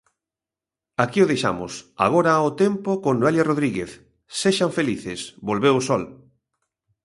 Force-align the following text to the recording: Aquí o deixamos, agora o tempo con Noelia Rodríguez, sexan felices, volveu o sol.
Aquí 1.03 1.19
o 1.21 1.29
deixamos, 1.31 1.73
agora 2.05 2.45
o 2.47 2.49
tempo 2.63 2.91
con 3.03 3.13
Noelia 3.17 3.47
Rodríguez, 3.49 3.91
sexan 4.41 4.71
felices, 4.77 5.19
volveu 5.49 5.73
o 5.77 5.85
sol. 5.89 6.03